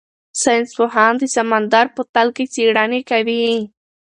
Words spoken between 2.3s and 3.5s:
کې څېړنې کوي.